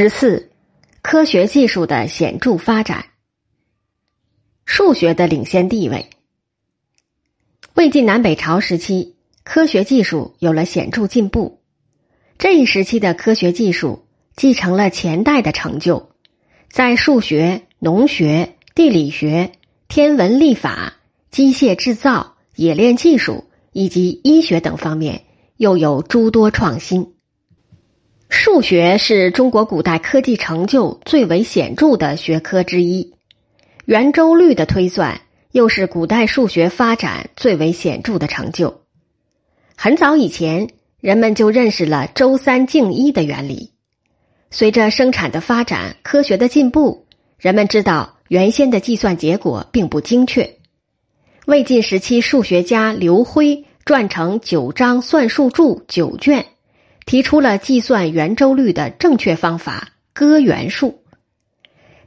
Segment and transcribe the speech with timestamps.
[0.00, 0.52] 十四，
[1.02, 3.06] 科学技术的显著发展。
[4.64, 6.08] 数学的领先地位。
[7.74, 11.62] 魏晋南北朝时期，科学技术有了显著进步。
[12.38, 14.06] 这一时期的科学技术
[14.36, 16.10] 继承了前代的成就，
[16.70, 19.50] 在数学、农学、地理学、
[19.88, 20.94] 天文历法、
[21.32, 25.24] 机械制造、冶炼技术以及医学等方面，
[25.56, 27.14] 又有诸多创新。
[28.28, 33.14] 数学是中国古代科技成就最为显著的学科之一，
[33.86, 38.82] 圆周率的推算又是古代数学发展最为显著的成就。
[39.76, 40.68] 很早以前，
[41.00, 43.72] 人们就认识了周三径一的原理。
[44.50, 47.06] 随着生产的发展，科学的进步，
[47.38, 50.56] 人们知道原先的计算结果并不精确。
[51.46, 56.44] 魏晋时期，数学家刘辉撰成《九章算术注》九卷。
[57.08, 61.00] 提出了计算圆周率的正确方法——割圆术。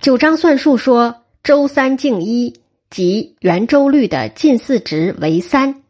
[0.00, 5.84] 九章算术说周三径一，即圆周率的近似值为三。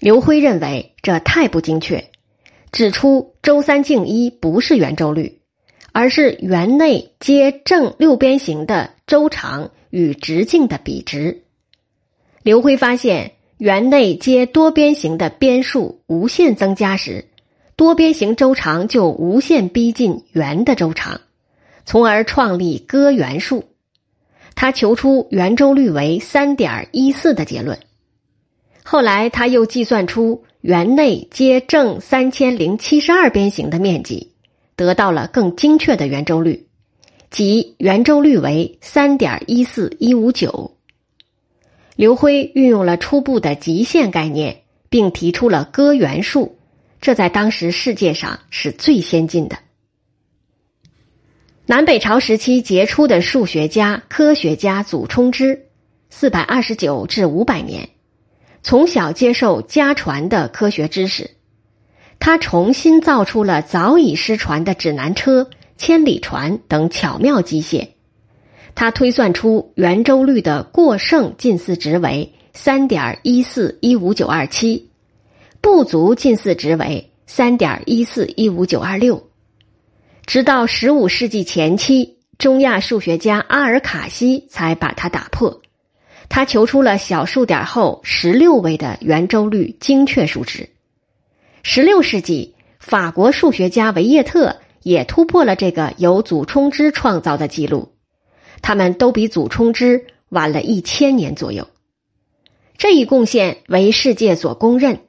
[0.00, 2.08] 刘辉认为这太不精确，
[2.72, 5.40] 指出周三径一不是圆周率，
[5.92, 11.42] 而是圆内接正六边形的周长与直径的比值。
[12.42, 17.27] 刘辉发现，圆内接多边形的边数无限增加时。
[17.78, 21.20] 多边形周长就无限逼近圆的周长，
[21.86, 23.66] 从而创立割圆数。
[24.56, 27.78] 他求出圆周率为三点一四的结论。
[28.82, 34.32] 后来他又计算出圆内接正三千零七十二边形的面积，
[34.74, 36.66] 得到了更精确的圆周率，
[37.30, 40.72] 即圆周率为三点一四一五九。
[41.94, 46.57] 刘辉运用了初步的极限概念，并提出了割圆数。
[47.00, 49.58] 这在当时世界上是最先进的。
[51.66, 55.66] 南北朝时期杰出的数学家、科学家祖冲之，
[56.08, 57.90] 四百二十九至五百年，
[58.62, 61.30] 从小接受家传的科学知识，
[62.18, 67.88] 他重新造出了早已失传的指南车、千里船等巧妙机械。
[68.74, 74.87] 他推算出圆周率的过剩近似值为三点一四一五九二七。
[75.70, 79.28] 不足近似值为三点一四一五九二六，
[80.24, 85.60] 直到十五世纪前期，中亚数学家阿尔卡西才把它打破。
[86.30, 90.70] 他求出了小数点后十六位的圆周率精确数值。
[91.62, 97.92] 十六世纪，法国数学家维叶特也突破了这个由祖冲之创造的记录。
[98.62, 101.68] 他们都比祖冲之晚了一千年左右。
[102.78, 105.00] 这一贡献为世界所公认。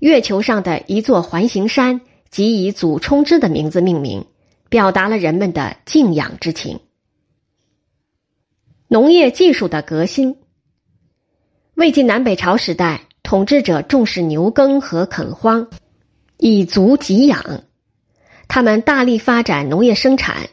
[0.00, 2.00] 月球上的一座环形山，
[2.30, 4.24] 即以祖冲之的名字命名，
[4.70, 6.80] 表达了人们的敬仰之情。
[8.88, 10.38] 农业技术的革新。
[11.74, 15.68] 魏晋南北朝时代，统治者重视牛耕和垦荒，
[16.38, 17.64] 以足给养。
[18.48, 20.48] 他们大力发展农业生产，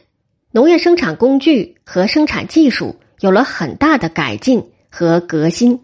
[0.50, 5.80] 农业生产工具和生产技术有了很大的改进和革新。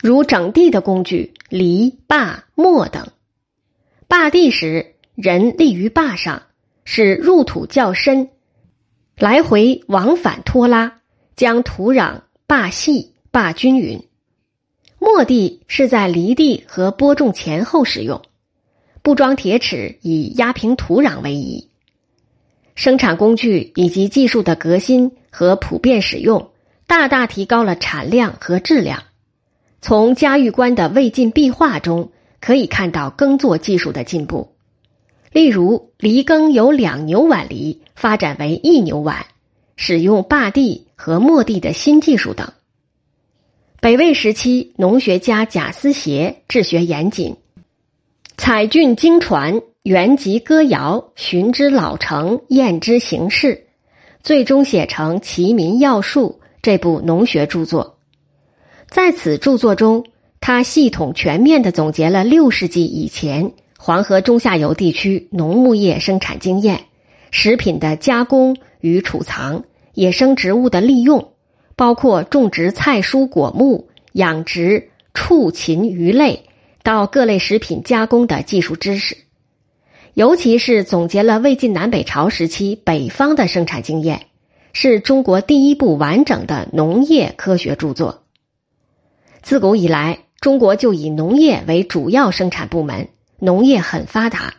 [0.00, 3.08] 如整地的工具犁、耙、磨等。
[4.08, 6.42] 耙地时，人立于耙上，
[6.84, 8.30] 使入土较深，
[9.16, 11.00] 来回往返拖拉，
[11.34, 14.02] 将土壤耙细、耙均匀。
[15.00, 18.22] 磨地是在犁地和播种前后使用，
[19.02, 21.68] 不装铁齿以压平土壤为宜。
[22.74, 26.50] 生产工具以及技术的革新和普遍使用，
[26.86, 29.02] 大大提高了产量和质量。
[29.80, 34.52] 从嘉峪关的魏晋壁画中可以看到耕作技术的进步，
[35.30, 39.26] 例如犁耕由两牛挽犁发展为一牛挽，
[39.76, 42.52] 使用耙地和磨地的新技术等。
[43.80, 47.36] 北魏时期，农学家贾思勰治学严谨，
[48.36, 53.66] 采菌经传，原籍歌谣，寻之老成，验之形式，
[54.24, 57.97] 最终写成《齐民要术》这部农学著作。
[58.88, 60.06] 在此著作中，
[60.40, 66.80] 他系统全面的总结了六世纪以前黄河中下游地区农牧业生产经验、
[67.30, 71.32] 食品的加工与储藏、野生植物的利用，
[71.76, 76.44] 包括种植菜蔬果木、养殖畜禽鱼类
[76.82, 79.18] 到各类食品加工的技术知识，
[80.14, 84.22] 尤其是总结了魏晋南北朝时期北方的生产经验，
[84.72, 88.24] 是中国第一部完整的农业科学著作。
[89.48, 93.08] 自古以来，中国就以农业为主要生产部门，
[93.38, 94.52] 农业很发达。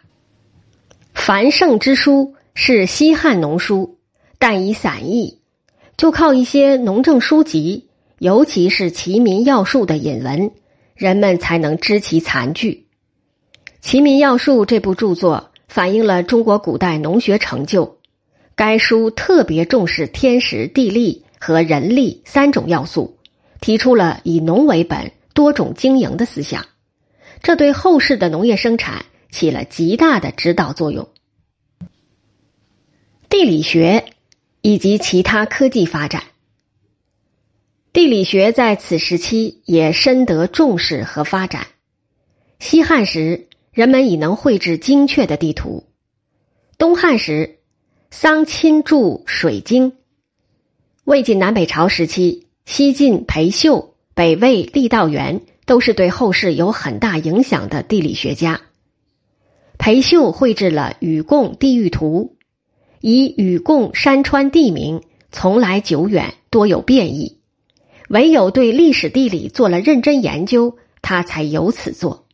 [1.14, 4.00] 繁盛之书是西汉农书，
[4.40, 5.38] 但以散佚，
[5.96, 7.88] 就靠一些农政书籍，
[8.18, 10.50] 尤其是齐民要术的引文，
[10.96, 12.88] 人们才能知其残句。
[13.82, 18.00] 《齐民要术》这部著作反映了中国古代农学成就。
[18.56, 23.19] 该书特别重视天时、地利和人力三种要素，
[23.62, 26.66] 提出了以农为本、多种经营的思想，
[27.42, 31.10] 这对后世的农业生产起了极大的指导作用。
[33.30, 34.06] 地理学
[34.62, 36.24] 以及其他科技发展，
[37.94, 41.68] 地理学在此时期也深得重视和发展。
[42.60, 45.86] 西汉时，人们已能绘制精确的地图；
[46.78, 47.60] 东汉时，
[48.12, 48.96] 桑钦著
[49.28, 49.92] 《水经》，
[51.06, 58.62] 魏晋南北朝时期，西晋裴秀、北魏郦道元都是对后世有很大影响的地理学家。
[59.80, 62.36] 裴秀绘制了《禹贡地域图》，
[63.02, 65.02] 以禹贡山川地名
[65.32, 67.40] 从来久远，多有变异，
[68.08, 72.28] 唯有对历史地理做了认真研究，他才有此作。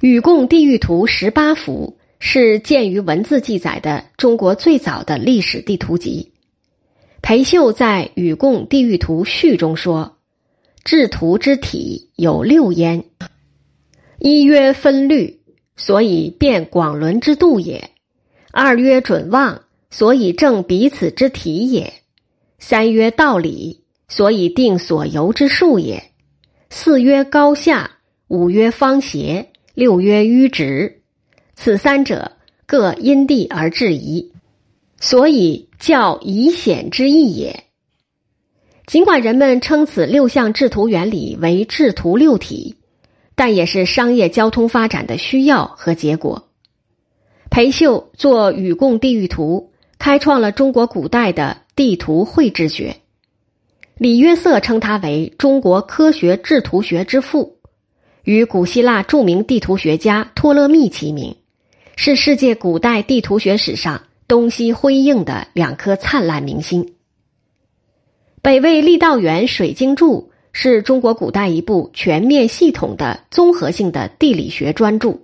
[0.06, 1.98] 《禹贡地域图》十八幅。
[2.24, 6.31] 是见于文字记载的中国最早的历史地图集。
[7.22, 10.18] 裴秀在《禹贡地狱图序》中说
[10.82, 13.04] ：“制图之体有六焉，
[14.18, 15.40] 一曰分律，
[15.76, 17.90] 所以辨广伦之度也；
[18.50, 21.92] 二曰准望，所以正彼此之体也；
[22.58, 26.02] 三曰道理，所以定所由之数也；
[26.70, 31.02] 四曰高下，五曰方斜，六曰迂直。”
[31.54, 32.32] 此三者
[32.66, 34.32] 各因地而制宜，
[35.02, 37.64] 所以叫以显之意也。
[38.86, 42.76] 尽管人们称此六项制图原理为制图六体，
[43.34, 46.48] 但也是商业交通发展的需要和结果。
[47.50, 52.96] 裴秀作《禹贡地域图》，开创了中国古代的地图绘制学。
[53.98, 57.58] 李约瑟称他为中国科学制图学之父，
[58.22, 61.34] 与古希腊著名地图学家托勒密齐名。
[61.96, 64.02] 是世界古代地图学史上
[64.32, 66.94] 东西辉映的两颗灿烂明星。
[68.40, 75.08] 北魏郦道元《水经注》是中国古代一部全面系统的综合性的地理学专著，《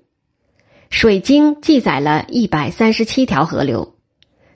[0.90, 3.94] 水经》记载了一百三十七条河流，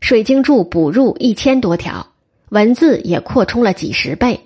[0.06, 2.08] 《水经注》补入一千多条，
[2.50, 4.40] 文字也扩充了几十倍，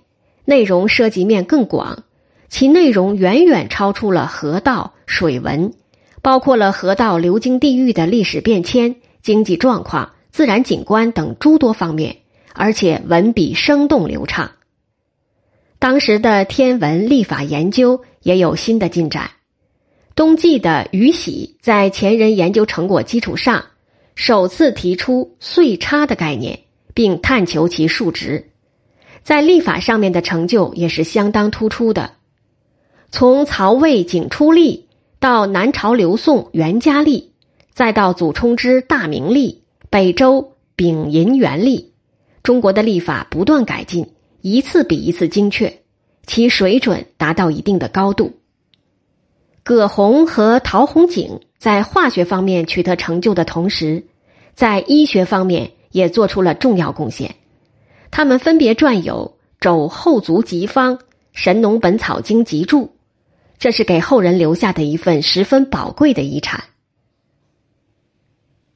[0.45, 2.05] 内容涉及面更广，
[2.49, 5.75] 其内容远远超出了河道、水文。
[6.23, 12.19] 包括了河道流经地域的历史变迁、经济状况、自然景观等诸多方面，
[12.55, 14.53] 而且文笔生动流畅。
[15.81, 19.33] 当时的天文历法研究也有新的进展。
[20.15, 23.65] 冬季的禹喜在前人研究成果基础上，
[24.15, 26.61] 首次提出岁差的概念，
[26.95, 28.53] 并探求其数值，
[29.25, 32.13] 在历法上面的成就也是相当突出的。
[33.11, 34.87] 从曹魏景初历。
[35.19, 37.33] 到南朝刘宋元嘉历，
[37.77, 41.93] 再到祖冲之大明历、北周丙寅元历，
[42.43, 45.83] 中国的历法不断改进，一次比一次精确，
[46.27, 48.33] 其水准达到一定的高度。
[49.63, 54.07] 葛洪和陶弘景在化学方面取得成就的同时，
[54.55, 57.35] 在医学方面也做出了重要贡献。
[58.11, 60.97] 他们分别撰有《肘后足疾方》
[61.35, 62.85] 《神农本草经集注》。
[63.59, 66.65] 这是给后人留下的一份十分宝贵的遗产。